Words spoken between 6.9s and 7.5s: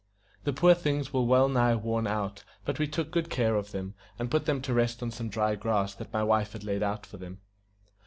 for them.